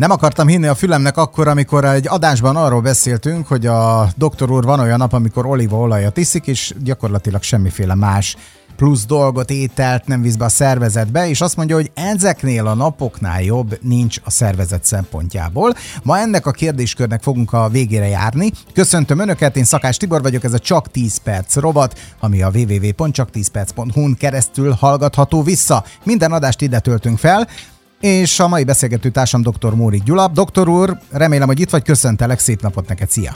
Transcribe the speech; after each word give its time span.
Nem 0.00 0.10
akartam 0.10 0.48
hinni 0.48 0.66
a 0.66 0.74
fülemnek 0.74 1.16
akkor, 1.16 1.48
amikor 1.48 1.84
egy 1.84 2.08
adásban 2.08 2.56
arról 2.56 2.80
beszéltünk, 2.80 3.46
hogy 3.46 3.66
a 3.66 4.08
doktor 4.16 4.50
úr 4.50 4.64
van 4.64 4.80
olyan 4.80 4.98
nap, 4.98 5.12
amikor 5.12 5.46
olívaolajat 5.46 6.16
iszik, 6.16 6.46
és 6.46 6.74
gyakorlatilag 6.82 7.42
semmiféle 7.42 7.94
más 7.94 8.36
plusz 8.76 9.06
dolgot, 9.06 9.50
ételt 9.50 10.06
nem 10.06 10.22
visz 10.22 10.34
be 10.34 10.44
a 10.44 10.48
szervezetbe, 10.48 11.28
és 11.28 11.40
azt 11.40 11.56
mondja, 11.56 11.76
hogy 11.76 11.90
ezeknél 11.94 12.66
a 12.66 12.74
napoknál 12.74 13.42
jobb 13.42 13.78
nincs 13.82 14.16
a 14.24 14.30
szervezet 14.30 14.84
szempontjából. 14.84 15.74
Ma 16.02 16.18
ennek 16.18 16.46
a 16.46 16.50
kérdéskörnek 16.50 17.22
fogunk 17.22 17.52
a 17.52 17.68
végére 17.68 18.08
járni. 18.08 18.52
Köszöntöm 18.72 19.18
Önöket, 19.18 19.56
én 19.56 19.64
Szakás 19.64 19.96
Tibor 19.96 20.22
vagyok, 20.22 20.44
ez 20.44 20.52
a 20.52 20.58
Csak 20.58 20.90
10 20.90 21.16
perc 21.16 21.56
rovat, 21.56 21.98
ami 22.20 22.42
a 22.42 22.50
www.csak10perc.hu-n 22.50 24.16
keresztül 24.18 24.72
hallgatható 24.72 25.42
vissza. 25.42 25.84
Minden 26.04 26.32
adást 26.32 26.60
ide 26.60 26.78
töltünk 26.78 27.18
fel, 27.18 27.48
és 28.00 28.40
a 28.40 28.48
mai 28.48 28.64
beszélgető 28.64 29.08
társam 29.08 29.42
dr. 29.42 29.74
Móri 29.74 30.02
Gyula. 30.04 30.28
Doktor 30.28 30.68
úr, 30.68 30.98
remélem, 31.10 31.46
hogy 31.46 31.60
itt 31.60 31.70
vagy, 31.70 31.82
köszöntelek, 31.82 32.38
szép 32.38 32.60
napot 32.60 32.88
neked, 32.88 33.10
szia! 33.10 33.32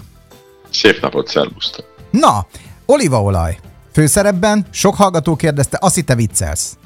Szép 0.70 1.01
napot, 1.01 1.29
szervusztok! 1.29 1.84
Na, 2.11 2.47
olívaolaj. 2.87 3.59
Főszerepben 3.92 4.66
sok 4.70 4.95
hallgató 4.95 5.37
kérdezte, 5.37 5.79
azt 5.80 5.95
hitte 5.95 6.15
viccelsz. 6.15 6.77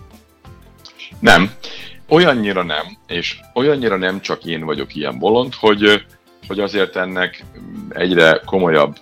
Nem, 1.20 1.51
olyannyira 2.09 2.62
nem, 2.62 2.98
és 3.06 3.41
olyannyira 3.55 3.97
nem 3.97 4.20
csak 4.20 4.45
én 4.45 4.65
vagyok 4.65 4.95
ilyen 4.95 5.19
bolond, 5.19 5.55
hogy, 5.55 6.05
hogy 6.47 6.61
azért 6.61 6.97
ennek 6.97 7.45
egyre 7.89 8.41
komolyabb 8.45 8.97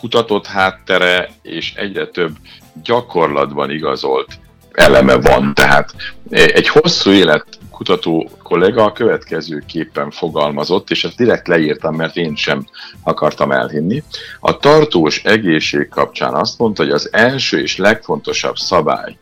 kutatott 0.00 0.46
háttere, 0.46 1.28
és 1.42 1.72
egyre 1.74 2.06
több 2.06 2.36
gyakorlatban 2.82 3.70
igazolt 3.70 4.38
eleme 4.72 5.14
van. 5.14 5.54
Tehát 5.54 5.94
egy 6.30 6.68
hosszú 6.68 7.10
élet 7.10 7.59
kutató 7.80 8.30
kollega 8.42 8.84
a 8.84 8.92
következőképpen 8.92 10.10
fogalmazott, 10.10 10.90
és 10.90 11.04
ezt 11.04 11.16
direkt 11.16 11.48
leírtam, 11.48 11.94
mert 11.94 12.16
én 12.16 12.36
sem 12.36 12.64
akartam 13.02 13.52
elhinni. 13.52 14.02
A 14.40 14.56
tartós 14.56 15.24
egészség 15.24 15.88
kapcsán 15.88 16.34
azt 16.34 16.58
mondta, 16.58 16.82
hogy 16.82 16.92
az 16.92 17.08
első 17.12 17.60
és 17.60 17.76
legfontosabb 17.76 18.56
szabály 18.56 19.16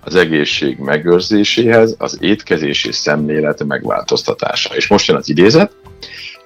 az 0.00 0.14
egészség 0.14 0.78
megőrzéséhez 0.78 1.94
az 1.98 2.18
étkezési 2.20 2.92
szemlélet 2.92 3.64
megváltoztatása. 3.64 4.76
És 4.76 4.88
most 4.88 5.06
jön 5.06 5.16
az 5.16 5.28
idézet. 5.28 5.76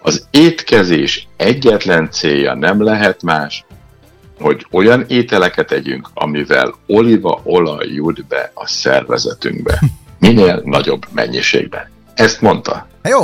Az 0.03 0.27
étkezés 0.31 1.29
egyetlen 1.37 2.11
célja 2.11 2.55
nem 2.55 2.83
lehet 2.83 3.23
más, 3.23 3.65
hogy 4.41 4.67
olyan 4.71 5.05
ételeket 5.09 5.73
együnk, 5.73 6.11
amivel 6.15 6.75
olívaolaj 6.87 7.87
jut 7.87 8.27
be 8.27 8.51
a 8.55 8.67
szervezetünkbe 8.67 9.81
minél 10.19 10.63
nagyobb 10.65 11.07
mennyiségben. 11.13 11.91
Ezt 12.15 12.41
mondta. 12.41 12.87
Jó, 13.03 13.21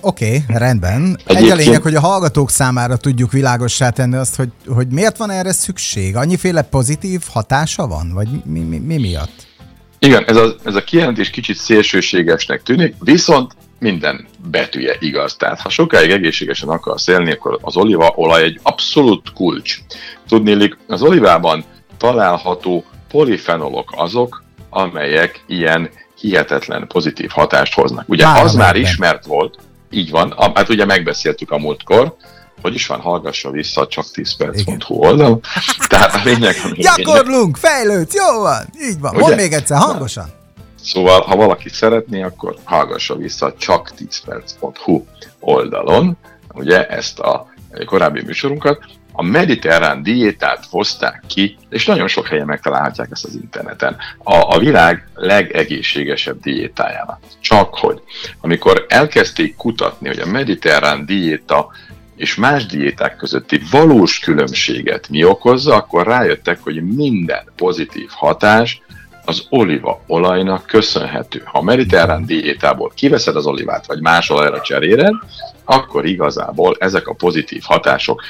oké, 0.00 0.42
rendben. 0.48 1.18
Egy 1.26 1.50
a 1.50 1.54
lényeg, 1.54 1.82
hogy 1.82 1.94
a 1.94 2.00
hallgatók 2.00 2.50
számára 2.50 2.96
tudjuk 2.96 3.32
világossá 3.32 3.90
tenni 3.90 4.16
azt, 4.16 4.36
hogy, 4.36 4.48
hogy 4.66 4.88
miért 4.88 5.16
van 5.16 5.30
erre 5.30 5.52
szükség? 5.52 6.16
Annyiféle 6.16 6.62
pozitív 6.62 7.20
hatása 7.28 7.86
van? 7.86 8.12
Vagy 8.14 8.28
mi, 8.44 8.60
mi, 8.60 8.78
mi 8.78 8.98
miatt? 8.98 9.46
Igen, 9.98 10.24
ez 10.24 10.36
a, 10.36 10.54
ez 10.64 10.74
a 10.74 10.84
kijelentés 10.84 11.30
kicsit 11.30 11.56
szélsőségesnek 11.56 12.62
tűnik, 12.62 12.94
viszont 13.00 13.52
minden 13.78 14.26
betűje 14.50 14.96
igaz. 15.00 15.36
Tehát 15.36 15.60
ha 15.60 15.68
sokáig 15.68 16.10
egészségesen 16.10 16.68
akarsz 16.68 17.08
élni, 17.08 17.32
akkor 17.32 17.58
az 17.62 17.76
olívaolaj 17.76 18.42
egy 18.42 18.60
abszolút 18.62 19.32
kulcs. 19.32 19.78
Tudnélik, 20.28 20.78
az 20.86 21.02
olivában 21.02 21.64
található 21.96 22.84
polifenolok 23.08 23.92
azok, 23.96 24.44
amelyek 24.70 25.44
ilyen 25.46 25.90
hihetetlen 26.20 26.86
pozitív 26.86 27.30
hatást 27.30 27.74
hoznak. 27.74 28.08
Ugye 28.08 28.26
már 28.26 28.44
az 28.44 28.54
már 28.54 28.76
ismert 28.76 29.26
volt, 29.26 29.58
így 29.90 30.10
van, 30.10 30.34
hát 30.54 30.68
ugye 30.68 30.84
megbeszéltük 30.84 31.50
a 31.50 31.58
múltkor, 31.58 32.16
hogy 32.62 32.74
is 32.74 32.86
van, 32.86 33.00
hallgassa 33.00 33.50
vissza 33.50 33.86
csak 33.86 34.10
10 34.10 34.36
perc.hu 34.36 34.94
oldal. 34.94 35.40
Tehát 35.88 36.14
a 36.14 36.20
lényeg, 36.24 36.56
ami 36.64 36.76
Gyakorlunk, 36.76 37.56
fejlődsz, 37.56 38.14
jó 38.14 38.40
van, 38.40 38.64
így 38.80 39.00
van. 39.00 39.14
Mondd 39.16 39.34
még 39.34 39.52
egyszer, 39.52 39.78
hangosan. 39.78 40.26
Szóval, 40.84 41.20
ha 41.20 41.36
valaki 41.36 41.68
szeretné, 41.68 42.22
akkor 42.22 42.56
hallgassa 42.64 43.16
vissza 43.16 43.54
csak 43.58 43.94
10 43.94 44.20
perc.hu 44.24 45.04
oldalon, 45.40 46.16
ugye 46.54 46.86
ezt 46.86 47.18
a 47.18 47.46
korábbi 47.86 48.22
műsorunkat, 48.22 48.84
a 49.20 49.22
mediterrán 49.22 50.02
diétát 50.02 50.66
hozták 50.70 51.22
ki, 51.26 51.56
és 51.70 51.86
nagyon 51.86 52.08
sok 52.08 52.26
helyen 52.26 52.46
megtalálhatják 52.46 53.08
ezt 53.10 53.24
az 53.24 53.34
interneten, 53.34 53.96
a, 54.22 54.54
a 54.54 54.58
világ 54.58 55.08
legegészségesebb 55.14 56.40
diétájának. 56.40 57.18
Csak 57.40 57.74
hogy, 57.74 58.02
amikor 58.40 58.86
elkezdték 58.88 59.56
kutatni, 59.56 60.08
hogy 60.08 60.18
a 60.18 60.26
mediterrán 60.26 61.06
diéta 61.06 61.68
és 62.16 62.34
más 62.34 62.66
diéták 62.66 63.16
közötti 63.16 63.60
valós 63.70 64.18
különbséget 64.18 65.08
mi 65.08 65.24
okozza, 65.24 65.74
akkor 65.74 66.06
rájöttek, 66.06 66.58
hogy 66.62 66.82
minden 66.82 67.52
pozitív 67.56 68.08
hatás 68.10 68.82
az 69.24 69.46
olívaolajnak 69.50 70.66
köszönhető. 70.66 71.42
Ha 71.44 71.58
a 71.58 71.62
mediterrán 71.62 72.26
diétából 72.26 72.92
kiveszed 72.94 73.36
az 73.36 73.46
olivát, 73.46 73.86
vagy 73.86 74.00
más 74.00 74.30
olajra 74.30 74.60
cseréred, 74.60 75.14
akkor 75.64 76.06
igazából 76.06 76.76
ezek 76.78 77.06
a 77.06 77.14
pozitív 77.14 77.62
hatások 77.64 78.22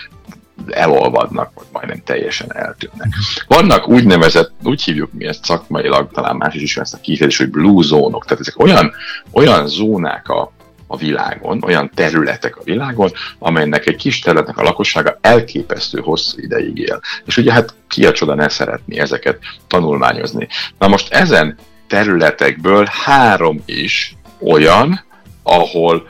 elolvadnak, 0.71 1.51
vagy 1.55 1.67
majdnem 1.73 2.03
teljesen 2.05 2.57
eltűnnek. 2.57 3.09
Vannak 3.47 3.89
úgynevezett, 3.89 4.53
úgy 4.63 4.83
hívjuk 4.83 5.13
mi 5.13 5.27
ezt 5.27 5.45
szakmailag, 5.45 6.11
talán 6.13 6.37
más 6.37 6.55
is 6.55 6.63
ismer 6.63 6.85
ezt 6.85 6.95
a 6.95 7.01
kifejezést, 7.01 7.41
hogy 7.41 7.51
blue 7.51 7.83
zónok, 7.83 8.25
tehát 8.25 8.41
ezek 8.41 8.59
olyan, 8.59 8.93
olyan 9.33 9.67
zónák 9.67 10.29
a, 10.29 10.53
a 10.87 10.97
világon, 10.97 11.63
olyan 11.65 11.91
területek 11.95 12.57
a 12.57 12.63
világon, 12.65 13.11
amelynek 13.39 13.87
egy 13.87 13.97
kis 13.97 14.19
területnek 14.19 14.59
a 14.59 14.63
lakossága 14.63 15.19
elképesztő 15.21 16.01
hosszú 16.01 16.41
ideig 16.41 16.79
él. 16.79 17.01
És 17.25 17.37
ugye 17.37 17.53
hát 17.53 17.75
ki 17.89 18.07
a 18.07 18.13
csoda 18.13 18.35
ne 18.35 18.49
szeretni 18.49 18.99
ezeket 18.99 19.39
tanulmányozni. 19.67 20.49
Na 20.79 20.89
most 20.89 21.13
ezen 21.13 21.57
területekből 21.87 22.89
három 23.05 23.63
is 23.67 24.17
olyan, 24.41 25.05
ahol 25.43 26.09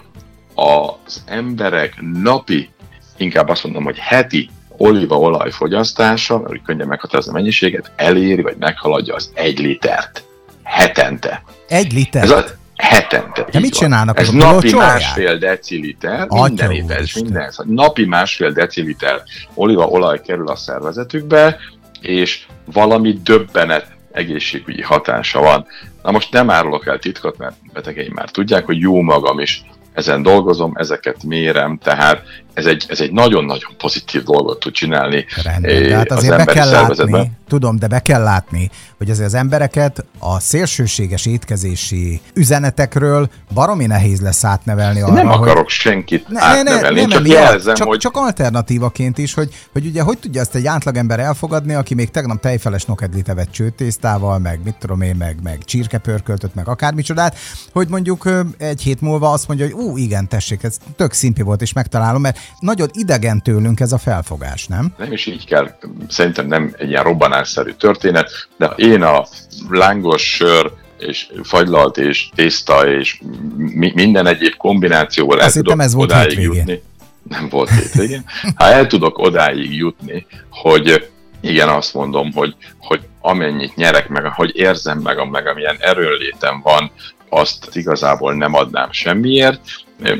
az 0.54 1.22
emberek 1.26 1.94
napi 2.00 2.70
inkább 3.18 3.48
azt 3.48 3.64
mondom, 3.64 3.84
hogy 3.84 3.98
heti 3.98 4.50
olívaolaj 4.76 5.50
fogyasztása, 5.50 6.42
úgy 6.46 6.62
könnyen 6.62 6.86
meghatározni 6.86 7.30
a 7.30 7.34
mennyiséget, 7.34 7.90
eléri 7.96 8.42
vagy 8.42 8.56
meghaladja 8.58 9.14
az 9.14 9.30
egy 9.34 9.58
litert. 9.58 10.22
Hetente. 10.62 11.42
Egy 11.68 11.92
liter? 11.92 12.22
Ez 12.22 12.30
a, 12.30 12.44
hetente. 12.76 13.46
De 13.50 13.58
mit 13.58 13.74
csinálnak? 13.74 14.18
Ez 14.18 14.28
napi 14.30 14.74
másfél 14.74 15.38
deciliter, 15.38 16.26
minden 16.28 16.70
étel, 16.70 17.02
minden, 17.14 17.52
napi 17.64 18.04
másfél 18.04 18.52
deciliter 18.52 19.22
olívaolaj 19.54 20.20
kerül 20.20 20.48
a 20.48 20.56
szervezetükbe, 20.56 21.56
és 22.00 22.46
valami 22.72 23.18
döbbenet 23.22 23.86
egészségügyi 24.12 24.82
hatása 24.82 25.40
van. 25.40 25.66
Na 26.02 26.10
most 26.10 26.32
nem 26.32 26.50
árulok 26.50 26.86
el 26.86 26.98
titkot, 26.98 27.38
mert 27.38 27.56
betegeim 27.72 28.12
már 28.14 28.30
tudják, 28.30 28.66
hogy 28.66 28.78
jó 28.78 29.00
magam 29.00 29.38
is 29.38 29.64
ezen 29.98 30.22
dolgozom, 30.22 30.72
ezeket 30.74 31.22
mérem, 31.22 31.78
tehát 31.82 32.22
ez 32.54 32.66
egy, 32.66 32.84
ez 32.88 33.00
egy 33.00 33.12
nagyon-nagyon 33.12 33.70
pozitív 33.78 34.22
dolgot 34.22 34.60
tud 34.60 34.72
csinálni 34.72 35.26
Rendben, 35.44 35.82
de 35.82 35.96
hát 35.96 36.12
azért 36.12 36.38
az 36.38 36.44
be 36.44 36.52
kell 36.52 36.70
látni, 36.70 37.30
tudom, 37.48 37.78
de 37.78 37.86
be 37.86 38.00
kell 38.00 38.22
látni, 38.22 38.70
hogy 38.98 39.10
azért 39.10 39.26
az 39.26 39.34
embereket 39.34 40.04
a 40.18 40.40
szélsőséges 40.40 41.26
étkezési 41.26 42.20
üzenetekről 42.34 43.28
baromi 43.54 43.86
nehéz 43.86 44.20
lesz 44.20 44.44
átnevelni 44.44 45.00
arra, 45.00 45.12
Nem 45.12 45.28
akarok 45.28 45.56
hogy... 45.56 45.68
senkit 45.68 46.28
ne, 46.28 46.42
átnevelni, 46.42 47.00
ne, 47.00 47.06
ne, 47.06 47.12
csak 47.12 47.22
nem, 47.22 47.32
jelzem, 47.32 47.74
csak, 47.74 47.86
hogy... 47.86 47.98
Csak 47.98 48.16
alternatívaként 48.16 49.18
is, 49.18 49.34
hogy, 49.34 49.54
hogy 49.72 49.86
ugye 49.86 50.02
hogy 50.02 50.18
tudja 50.18 50.40
ezt 50.40 50.54
egy 50.54 50.66
átlagember 50.66 51.20
elfogadni, 51.20 51.74
aki 51.74 51.94
még 51.94 52.10
tegnap 52.10 52.40
tejfeles 52.40 52.84
nokedlit 52.84 53.28
evett 53.28 53.50
csőtésztával, 53.50 54.38
meg 54.38 54.60
mit 54.64 54.76
tudom 54.78 55.00
én, 55.00 55.16
meg, 55.16 55.36
meg 55.42 55.64
csirkepörköltött, 55.64 56.54
meg 56.54 56.68
akármicsodát, 56.68 57.36
hogy 57.72 57.88
mondjuk 57.88 58.28
egy 58.58 58.82
hét 58.82 59.00
múlva 59.00 59.30
azt 59.30 59.48
mondja, 59.48 59.66
hogy 59.66 59.74
ú, 59.74 59.96
igen, 59.96 60.28
tessék, 60.28 60.62
ez 60.62 60.76
tök 60.96 61.12
szimpi 61.12 61.42
volt, 61.42 61.62
és 61.62 61.72
megtalálom, 61.72 62.20
mert 62.20 62.38
nagyon 62.60 62.88
idegen 62.92 63.42
tőlünk 63.42 63.80
ez 63.80 63.92
a 63.92 63.98
felfogás, 63.98 64.66
nem? 64.66 64.92
Nem 64.98 65.12
is 65.12 65.26
így 65.26 65.46
kell, 65.46 65.78
szerintem 66.08 66.46
nem 66.46 66.74
egy 66.78 66.88
ilyen 66.88 67.02
robbanásszerű 67.38 67.70
történet, 67.70 68.30
de 68.56 68.66
én 68.66 69.02
a 69.02 69.26
lángos 69.70 70.34
sör, 70.34 70.72
és 70.98 71.26
fagylalt, 71.42 71.96
és 71.96 72.28
tészta, 72.34 72.88
és 72.88 73.20
mi, 73.56 73.92
minden 73.94 74.26
egyéb 74.26 74.56
kombinációval 74.56 75.40
el 75.40 75.50
tudok 75.50 75.80
ez 75.80 75.94
volt 75.94 76.10
odáig 76.10 76.28
hétvégén. 76.28 76.54
jutni. 76.54 76.82
Nem 77.28 77.48
volt 77.48 77.70
hétvégén. 77.70 78.24
Ha 78.54 78.64
el 78.64 78.86
tudok 78.86 79.18
odáig 79.18 79.74
jutni, 79.74 80.26
hogy 80.50 81.08
igen, 81.40 81.68
azt 81.68 81.94
mondom, 81.94 82.32
hogy, 82.32 82.54
hogy 82.78 83.00
amennyit 83.20 83.76
nyerek 83.76 84.08
meg, 84.08 84.24
hogy 84.24 84.56
érzem 84.56 84.98
meg, 84.98 85.30
meg 85.30 85.46
amilyen 85.46 85.76
erőnlétem 85.80 86.60
van, 86.62 86.90
azt 87.28 87.68
igazából 87.72 88.34
nem 88.34 88.54
adnám 88.54 88.92
semmiért, 88.92 89.60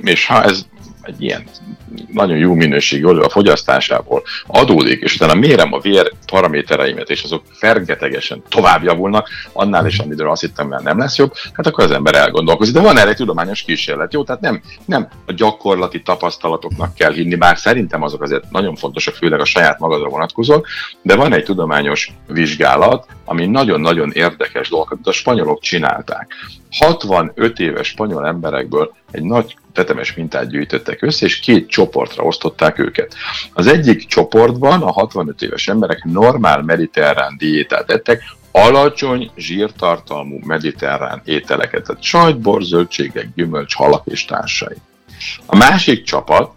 és 0.03 0.26
ha 0.26 0.44
ez 0.44 0.67
egy 1.03 1.23
ilyen 1.23 1.44
nagyon 2.12 2.37
jó 2.37 2.55
minőségű 2.55 3.05
olaj 3.05 3.29
fogyasztásából 3.29 4.23
adódik, 4.46 5.02
és 5.02 5.14
utána 5.14 5.35
mérem 5.35 5.73
a 5.73 5.81
vér 5.81 6.12
paramétereimet, 6.26 7.11
és 7.11 7.23
azok 7.23 7.43
fergetegesen 7.52 8.43
tovább 8.49 8.82
javulnak, 8.82 9.29
annál 9.52 9.87
is, 9.87 9.99
amiről 9.99 10.31
azt 10.31 10.40
hittem, 10.40 10.69
mert 10.69 10.82
nem 10.82 10.99
lesz 10.99 11.17
jobb, 11.17 11.32
hát 11.52 11.67
akkor 11.67 11.85
az 11.85 11.90
ember 11.90 12.14
elgondolkozik. 12.14 12.75
De 12.75 12.81
van 12.81 12.99
erre 12.99 13.11
egy 13.11 13.17
tudományos 13.17 13.62
kísérlet, 13.62 14.12
jó? 14.12 14.25
Tehát 14.25 14.40
nem, 14.40 14.61
nem 14.85 15.08
a 15.26 15.32
gyakorlati 15.32 16.02
tapasztalatoknak 16.02 16.94
kell 16.94 17.12
hinni, 17.12 17.35
bár 17.35 17.58
szerintem 17.58 18.02
azok 18.02 18.23
azért 18.23 18.50
nagyon 18.50 18.76
fontosak, 18.76 19.14
főleg 19.14 19.40
a 19.40 19.44
saját 19.44 19.79
magadra 19.79 20.08
vonatkozók, 20.08 20.67
de 21.02 21.17
van 21.17 21.32
egy 21.32 21.44
tudományos 21.44 22.11
vizsgálat, 22.26 23.06
ami 23.25 23.46
nagyon-nagyon 23.46 24.11
érdekes 24.12 24.69
dolgokat 24.69 24.99
a 25.02 25.12
spanyolok 25.12 25.61
csinálták. 25.61 26.35
65 26.70 27.58
éves 27.58 27.88
spanyol 27.88 28.26
emberekből 28.26 28.94
egy 29.11 29.23
nagy 29.23 29.56
tetemes 29.73 30.14
mintát 30.14 30.49
gyűjtöttek 30.49 31.02
össze, 31.02 31.26
és 31.26 31.40
két 31.40 31.69
csoportra 31.79 32.25
osztották 32.25 32.79
őket. 32.79 33.15
Az 33.53 33.67
egyik 33.67 34.07
csoportban 34.07 34.83
a 34.83 34.93
65 34.93 35.43
éves 35.43 35.69
emberek 35.69 36.05
normál 36.05 36.63
mediterrán 36.63 37.37
diétát 37.39 37.91
ettek, 37.91 38.23
alacsony 38.51 39.31
zsírtartalmú 39.37 40.39
mediterrán 40.47 41.21
ételeket, 41.25 41.83
tehát 41.83 42.03
sajt, 42.03 42.39
bor, 42.39 42.63
zöldségek, 42.63 43.29
gyümölcs, 43.35 43.75
halak 43.75 44.07
és 44.07 44.25
társai. 44.25 44.77
A 45.47 45.57
másik 45.57 46.03
csapat 46.03 46.51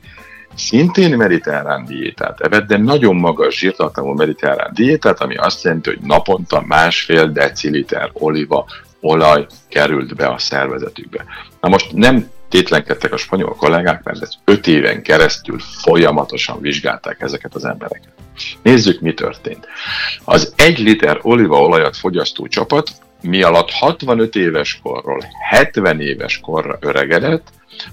szintén 0.55 1.17
mediterrán 1.17 1.85
diétát 1.85 2.39
evett, 2.39 2.67
de 2.67 2.77
nagyon 2.77 3.15
magas 3.15 3.57
zsírtartalmú 3.57 4.13
mediterrán 4.13 4.71
diétát, 4.73 5.21
ami 5.21 5.35
azt 5.35 5.63
jelenti, 5.63 5.89
hogy 5.89 5.99
naponta 6.01 6.63
másfél 6.67 7.31
deciliter 7.31 8.09
oliva 8.13 8.65
olaj 9.01 9.45
került 9.69 10.15
be 10.15 10.27
a 10.27 10.37
szervezetükbe. 10.37 11.25
Na 11.61 11.69
most 11.69 11.91
nem 11.93 12.29
tétlenkedtek 12.51 13.13
a 13.13 13.17
spanyol 13.17 13.55
kollégák, 13.55 14.03
mert 14.03 14.21
ezt 14.21 14.37
öt 14.45 14.67
éven 14.67 15.01
keresztül 15.01 15.59
folyamatosan 15.59 16.61
vizsgálták 16.61 17.21
ezeket 17.21 17.55
az 17.55 17.65
embereket. 17.65 18.11
Nézzük, 18.61 18.99
mi 18.99 19.13
történt. 19.13 19.67
Az 20.23 20.53
egy 20.55 20.79
liter 20.79 21.19
olívaolajat 21.21 21.97
fogyasztó 21.97 22.47
csapat 22.47 22.89
mi 23.21 23.41
alatt 23.41 23.69
65 23.71 24.35
éves 24.35 24.79
korról 24.83 25.23
70 25.49 26.01
éves 26.01 26.39
korra 26.39 26.77
öregedett, 26.79 27.47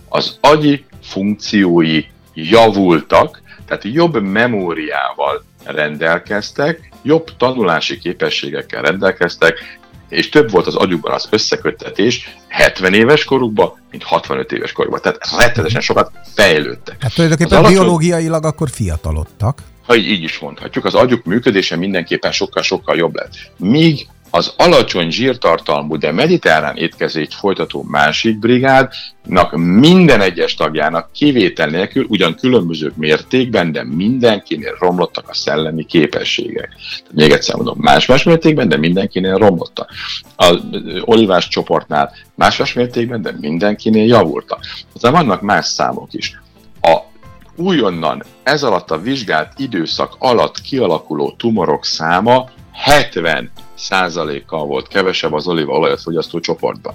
az 0.09 0.39
agyi 0.41 0.85
funkciói 1.03 2.05
javultak, 2.35 3.43
tehát 3.67 3.85
jobb 3.85 4.23
memóriával 4.23 5.45
rendelkeztek, 5.65 6.93
jobb 7.03 7.37
tanulási 7.37 7.99
képességekkel 7.99 8.83
rendelkeztek, 8.83 9.79
és 10.09 10.29
több 10.29 10.51
volt 10.51 10.67
az 10.67 10.75
agyukban 10.75 11.13
az 11.13 11.29
összeköttetés 11.31 12.37
70 12.49 12.95
éves 12.95 13.25
korukban, 13.25 13.73
mint 13.91 14.03
65 14.03 14.53
éves 14.53 14.73
korukban. 14.73 15.01
Tehát 15.01 15.19
rettenetesen 15.39 15.81
sokat 15.81 16.11
fejlődtek. 16.35 17.03
Hát 17.03 17.15
tulajdonképpen 17.15 17.59
alacsony... 17.59 17.79
biológiailag 17.79 18.45
akkor 18.45 18.71
fiatalodtak. 18.71 19.63
Ha 19.87 19.97
így, 19.97 20.11
így 20.11 20.23
is 20.23 20.39
mondhatjuk, 20.39 20.85
az 20.85 20.95
agyuk 20.95 21.25
működése 21.25 21.77
mindenképpen 21.77 22.33
sokkal-sokkal 22.33 22.97
jobb 22.97 23.15
lett. 23.15 23.33
Míg 23.57 24.07
az 24.31 24.53
alacsony 24.57 25.11
zsírtartalmú, 25.11 25.97
de 25.97 26.13
mediterrán 26.13 26.77
étkezést 26.77 27.35
folytató 27.35 27.83
másik 27.89 28.39
brigádnak 28.39 29.57
minden 29.57 30.21
egyes 30.21 30.55
tagjának 30.55 31.13
kivétel 31.13 31.69
nélkül, 31.69 32.07
ugyan 32.09 32.35
különböző 32.35 32.93
mértékben, 32.97 33.73
de 33.73 33.85
mindenkinél 33.85 34.77
romlottak 34.79 35.29
a 35.29 35.35
szellemi 35.35 35.85
képességek. 35.85 36.69
Még 37.13 37.31
egyszer 37.31 37.57
mondom, 37.57 37.77
más-más 37.81 38.23
mértékben, 38.23 38.69
de 38.69 38.77
mindenkinél 38.77 39.37
romlottak. 39.37 39.91
A 40.37 40.55
olivás 41.01 41.49
csoportnál 41.49 42.13
más-más 42.35 42.73
mértékben, 42.73 43.23
de 43.23 43.35
mindenkinél 43.41 44.07
javultak. 44.07 44.61
Aztán 44.95 45.13
vannak 45.13 45.41
más 45.41 45.67
számok 45.67 46.13
is. 46.13 46.41
A 46.81 46.97
újonnan 47.57 48.23
ez 48.43 48.63
alatt 48.63 48.91
a 48.91 49.01
vizsgált 49.01 49.53
időszak 49.57 50.17
alatt 50.19 50.61
kialakuló 50.61 51.35
tumorok 51.39 51.85
száma 51.85 52.51
70 52.73 53.51
százalékkal 53.79 54.67
volt 54.67 54.89
kevesebb 54.89 55.33
az 55.33 55.47
olívaolajat 55.47 56.03
fogyasztó 56.03 56.41
csoportban. 56.41 56.95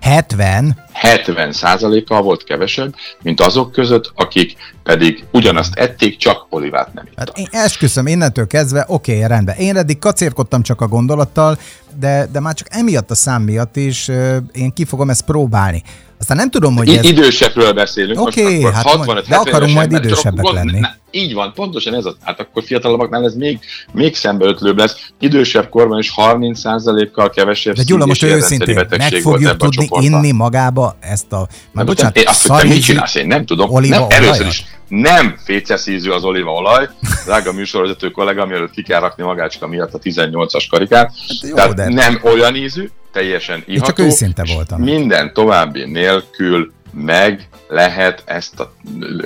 70? 0.00 0.84
70 0.92 1.52
százalékkal 1.52 2.22
volt 2.22 2.44
kevesebb, 2.44 2.94
mint 3.22 3.40
azok 3.40 3.72
között, 3.72 4.12
akik 4.14 4.56
pedig 4.82 5.24
ugyanazt 5.30 5.74
ették, 5.74 6.16
csak 6.16 6.46
olivát 6.50 6.94
nem 6.94 7.06
ittak. 7.06 7.18
Hát 7.18 7.38
én 7.38 7.48
esküszöm, 7.50 8.06
innentől 8.06 8.46
kezdve, 8.46 8.84
oké, 8.88 9.16
okay, 9.16 9.28
rendben. 9.28 9.56
Én 9.56 9.76
eddig 9.76 9.98
kacérkodtam 9.98 10.62
csak 10.62 10.80
a 10.80 10.88
gondolattal, 10.88 11.58
de, 11.98 12.28
de 12.32 12.40
már 12.40 12.54
csak 12.54 12.66
emiatt 12.70 13.10
a 13.10 13.14
szám 13.14 13.42
miatt 13.42 13.76
is 13.76 14.08
én 14.52 14.72
ki 14.72 14.84
fogom 14.84 15.10
ezt 15.10 15.24
próbálni. 15.24 15.82
Aztán 16.18 16.36
nem 16.36 16.50
tudom, 16.50 16.76
hogy 16.76 16.88
ez... 16.88 17.04
Idősebbről 17.04 17.72
beszélünk. 17.72 18.20
Oké, 18.20 18.42
okay, 18.42 18.72
hát 18.72 18.82
65, 18.82 19.26
de 19.28 19.36
akarunk 19.36 19.74
majd 19.74 19.92
idősebbek 19.92 20.44
akkor, 20.44 20.54
lenni. 20.54 20.78
Na, 20.78 20.94
így 21.10 21.34
van, 21.34 21.52
pontosan 21.54 21.94
ez 21.94 22.04
az. 22.04 22.16
Hát 22.20 22.40
akkor 22.40 22.62
fiatalabbaknál 22.64 23.24
ez 23.24 23.34
még, 23.34 23.58
még 23.92 24.14
szembeötlőbb 24.14 24.78
lesz. 24.78 25.10
Idősebb 25.20 25.68
korban 25.68 25.98
is 25.98 26.12
30%-kal 26.16 27.30
kevesebb 27.30 27.74
De 27.74 27.82
Gyula, 27.82 28.06
most 28.06 28.22
őszintén, 28.22 28.86
meg 28.90 29.14
fogjuk 29.14 29.56
tudni 29.56 29.88
inni 30.00 30.32
magába 30.32 30.96
ezt 31.00 31.32
a... 31.32 31.48
Már 31.72 31.84
bocsánat, 31.84 32.16
én 32.16 32.26
azt, 32.26 32.46
hogy 32.46 32.68
mit 32.68 32.82
csinálsz, 32.82 33.14
én 33.14 33.26
nem 33.26 33.46
tudom. 33.46 33.80
Nem, 33.80 34.04
először 34.08 34.46
is 34.46 34.64
nem 34.88 35.36
féceszízű 35.44 36.10
az 36.10 36.24
olívaolaj. 36.24 36.88
Drága 37.24 37.52
műsorvezető 37.52 38.10
kollega, 38.10 38.46
mielőtt 38.46 38.70
ki 38.70 38.82
kell 38.82 39.00
rakni 39.00 39.22
magácska 39.22 39.66
miatt 39.66 39.94
a 39.94 39.98
18-as 39.98 40.66
karikát. 40.70 41.12
Hát 41.28 41.48
jó, 41.48 41.54
Tehát 41.54 41.74
de... 41.74 41.88
nem 41.88 42.20
olyan 42.22 42.56
ízű, 42.56 42.88
teljesen 43.12 43.62
iható. 43.66 43.72
Én 43.72 43.80
csak 43.80 43.98
őszinte 43.98 44.44
voltam. 44.54 44.80
Minden 44.82 45.32
további 45.32 45.84
nélkül 45.84 46.72
meg 46.92 47.48
lehet 47.68 48.22
ezt 48.26 48.60
a 48.60 48.72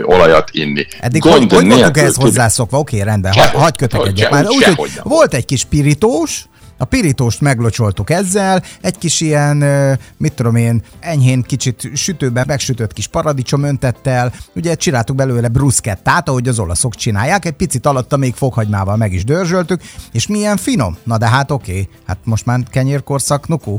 olajat 0.03 0.49
inni. 0.53 0.87
Eddig 1.01 1.21
Gond 1.21 1.53
hogy, 1.53 1.53
hogy 1.53 1.69
voltunk 1.69 1.97
ehhez 1.97 2.17
hozzászokva? 2.17 2.79
Oké, 2.79 2.97
okay, 2.97 3.09
rendben, 3.09 3.33
ha, 3.33 3.59
hagyj 3.59 3.77
kötekedjek 3.77 4.31
már. 4.31 4.47
Úgy, 4.49 4.65
hogy 4.65 4.91
volt 5.03 5.35
egy 5.35 5.45
kis 5.45 5.65
pirítós, 5.65 6.45
a 6.81 6.85
pirítóst 6.85 7.41
meglocsoltuk 7.41 8.11
ezzel, 8.11 8.63
egy 8.81 8.99
kis 8.99 9.21
ilyen, 9.21 9.57
mit 10.17 10.33
tudom 10.33 10.57
én, 10.57 10.83
enyhén 11.01 11.43
kicsit 11.43 11.91
sütőben 11.95 12.45
megsütött 12.47 12.93
kis 12.93 13.07
paradicsom 13.07 13.63
öntettel, 13.63 14.33
ugye 14.55 14.75
csináltuk 14.75 15.17
belőle 15.17 15.49
bruschettát, 15.49 16.29
ahogy 16.29 16.49
az 16.49 16.59
olaszok 16.59 16.95
csinálják, 16.95 17.45
egy 17.45 17.53
picit 17.53 17.87
alatta 17.87 18.17
még 18.17 18.35
fokhagymával 18.35 18.97
meg 18.97 19.13
is 19.13 19.25
dörzsöltük, 19.25 19.83
és 20.13 20.27
milyen 20.27 20.57
finom. 20.57 20.97
Na 21.05 21.19
de 21.19 21.29
hát 21.29 21.51
oké, 21.51 21.71
okay. 21.71 21.89
hát 22.07 22.19
most 22.25 22.47
már 22.47 22.61
kenyérkorszak, 22.71 23.49
nuku. 23.49 23.77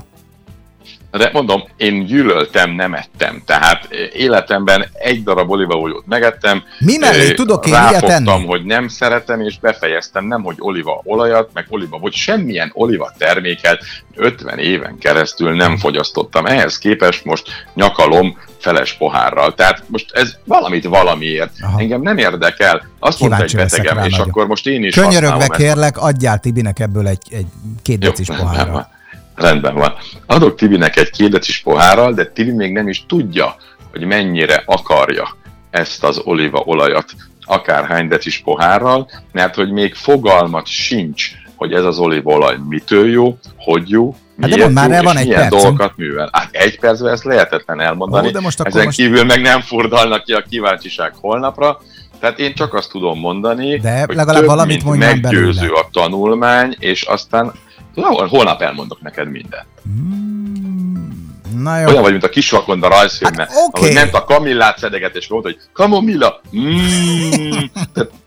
De 1.11 1.29
mondom, 1.33 1.63
én 1.77 2.05
gyűlöltem, 2.05 2.71
nem 2.71 2.93
ettem. 2.93 3.41
Tehát 3.45 3.87
életemben 4.13 4.85
egy 4.93 5.23
darab 5.23 5.49
olívaolajat 5.49 6.03
megettem. 6.05 6.63
Mi 6.79 6.97
mellé 6.97 7.33
tudok 7.33 7.65
én 7.65 7.73
ilyet 7.89 8.03
enni? 8.03 8.45
hogy 8.45 8.63
nem 8.63 8.87
szeretem, 8.87 9.41
és 9.41 9.59
befejeztem, 9.59 10.25
nem 10.25 10.43
hogy 10.43 10.55
olívaolajat, 10.59 11.49
meg 11.53 11.65
oliva, 11.69 11.97
vagy 11.97 12.13
semmilyen 12.13 12.71
oliva 12.73 13.11
terméket 13.17 13.83
50 14.15 14.59
éven 14.59 14.97
keresztül 14.97 15.55
nem 15.55 15.77
fogyasztottam. 15.77 16.45
Ehhez 16.45 16.77
képest 16.77 17.25
most 17.25 17.49
nyakalom 17.73 18.37
feles 18.59 18.93
pohárral. 18.93 19.53
Tehát 19.53 19.83
most 19.87 20.11
ez 20.13 20.37
valamit 20.45 20.85
valamiért. 20.85 21.51
Aha. 21.61 21.79
Engem 21.79 22.01
nem 22.01 22.17
érdekel. 22.17 22.87
Azt 22.99 23.19
mondta 23.19 23.43
egy 23.43 23.55
betegem, 23.55 23.97
és 23.97 24.11
nagyon. 24.11 24.27
akkor 24.29 24.47
most 24.47 24.67
én 24.67 24.83
is 24.83 24.95
Könyörögve 24.95 25.47
kérlek, 25.47 25.97
adjál 25.97 26.39
Tibinek 26.39 26.79
ebből 26.79 27.07
egy, 27.07 27.21
egy 27.29 27.47
két 27.81 27.99
decis 27.99 28.27
pohárral. 28.27 28.99
Rendben 29.41 29.75
van. 29.75 29.93
Adok 30.25 30.55
Tibinek 30.55 30.97
egy 30.97 31.09
kédecis 31.09 31.59
pohárral, 31.59 32.13
de 32.13 32.25
Tibi 32.25 32.51
még 32.51 32.71
nem 32.71 32.87
is 32.87 33.05
tudja, 33.07 33.55
hogy 33.91 34.03
mennyire 34.03 34.63
akarja 34.65 35.37
ezt 35.69 36.03
az 36.03 36.21
olívaolajat 36.23 37.05
akárhány 37.41 38.07
decis 38.07 38.39
pohárral, 38.39 39.09
mert 39.31 39.55
hogy 39.55 39.71
még 39.71 39.93
fogalmat 39.93 40.67
sincs, 40.67 41.31
hogy 41.55 41.73
ez 41.73 41.83
az 41.83 41.99
olívaolaj 41.99 42.55
mitől 42.69 43.09
jó, 43.09 43.37
hogy 43.57 43.89
jó, 43.89 44.15
Hát 44.41 44.49
de 44.49 44.57
mond 44.57 44.73
már 44.73 44.91
el 44.91 45.03
van 45.03 45.17
egy 45.17 45.27
milyen 45.27 45.39
perc. 45.49 45.61
dolgokat 45.61 45.93
művel. 45.97 46.29
Hát 46.31 46.49
egy 46.51 46.79
percben 46.79 47.13
ezt 47.13 47.23
lehetetlen 47.23 47.79
elmondani. 47.79 48.27
Ó, 48.27 48.31
de 48.31 48.39
most 48.39 48.61
Ezen 48.61 48.83
most... 48.83 48.97
kívül 48.97 49.23
meg 49.23 49.41
nem 49.41 49.61
furdalnak 49.61 50.23
ki 50.23 50.33
a 50.33 50.43
kíváncsiság 50.49 51.13
holnapra. 51.15 51.79
Tehát 52.19 52.39
én 52.39 52.53
csak 52.53 52.73
azt 52.73 52.89
tudom 52.89 53.19
mondani, 53.19 53.77
de 53.77 54.03
hogy 54.05 54.15
legalább 54.15 54.45
valamit 54.45 54.83
mint 54.83 54.97
meggyőző 54.97 55.59
belőle. 55.59 55.79
a 55.79 55.89
tanulmány, 55.91 56.75
és 56.79 57.01
aztán 57.01 57.51
Tudom, 57.93 58.27
holnap 58.27 58.61
elmondok 58.61 59.01
neked 59.01 59.31
mindent. 59.31 59.65
Hmm, 59.83 61.39
na 61.55 61.79
jó. 61.79 61.87
Olyan 61.87 62.01
vagy, 62.01 62.11
mint 62.11 62.23
a 62.23 62.29
kisvakonda 62.29 62.87
rajzfilmben, 62.87 63.47
hát, 63.47 63.57
okay. 63.67 63.81
ahol 63.81 63.93
ment 63.93 64.13
a 64.13 64.23
kamillát 64.23 64.77
szedeget, 64.77 65.15
és 65.15 65.27
mondta, 65.27 65.49
hogy 65.49 65.59
kamomilla. 65.73 66.41
Mm. 66.55 67.51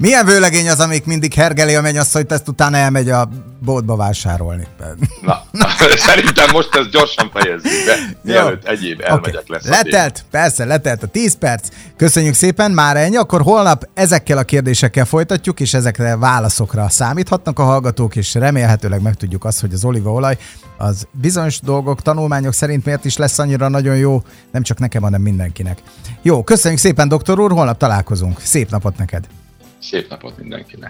Milyen 0.00 0.26
vőlegény 0.26 0.68
az, 0.68 0.80
amik 0.80 1.04
mindig 1.04 1.34
hergeli 1.34 1.74
a 1.74 1.80
mennyasszonyt, 1.80 2.32
ezt 2.32 2.48
utána 2.48 2.76
elmegy 2.76 3.10
a 3.10 3.28
boltba 3.64 3.96
vásárolni? 3.96 4.66
Na, 5.20 5.68
szerintem 5.96 6.48
most 6.52 6.74
ez 6.74 6.88
gyorsan 6.88 7.30
fejezzük 7.32 7.84
be, 7.86 8.16
mielőtt 8.22 8.64
egyéb 8.64 9.00
elmegyek 9.04 9.40
okay. 9.40 9.44
lesz. 9.46 9.66
Letelt, 9.66 10.24
persze, 10.30 10.64
letelt 10.64 11.02
a 11.02 11.06
10 11.06 11.34
perc. 11.34 11.68
Köszönjük 11.96 12.34
szépen, 12.34 12.70
már 12.70 12.96
ennyi. 12.96 13.16
Akkor 13.16 13.42
holnap 13.42 13.88
ezekkel 13.94 14.38
a 14.38 14.42
kérdésekkel 14.42 15.04
folytatjuk, 15.04 15.60
és 15.60 15.74
ezekre 15.74 16.16
válaszokra 16.16 16.88
számíthatnak 16.88 17.58
a 17.58 17.64
hallgatók, 17.64 18.16
és 18.16 18.34
remélhetőleg 18.34 19.02
megtudjuk 19.02 19.44
azt, 19.44 19.60
hogy 19.60 19.72
az 19.72 19.84
olívaolaj 19.84 20.38
az 20.76 21.06
bizonyos 21.12 21.60
dolgok, 21.60 22.02
tanulmányok 22.02 22.52
szerint 22.52 22.84
miért 22.84 23.04
is 23.04 23.16
lesz 23.16 23.38
annyira 23.38 23.68
nagyon 23.68 23.96
jó, 23.96 24.22
nem 24.50 24.62
csak 24.62 24.78
nekem, 24.78 25.02
hanem 25.02 25.22
mindenkinek. 25.22 25.78
Jó, 26.22 26.44
köszönjük 26.44 26.80
szépen, 26.80 27.08
doktor 27.08 27.40
úr, 27.40 27.52
holnap 27.52 27.78
találkozunk. 27.78 28.40
Szép 28.40 28.70
napot 28.70 28.98
neked! 28.98 29.24
Szép 29.80 30.08
napot 30.08 30.36
mindenkinek! 30.36 30.88